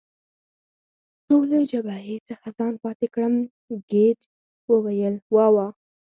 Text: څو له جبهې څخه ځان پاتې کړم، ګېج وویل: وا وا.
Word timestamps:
څو 1.25 1.35
له 1.49 1.59
جبهې 1.71 2.17
څخه 2.29 2.47
ځان 2.57 2.73
پاتې 2.83 3.07
کړم، 3.13 3.33
ګېج 3.89 4.19
وویل: 4.71 5.15
وا 5.35 5.45
وا. 5.55 5.67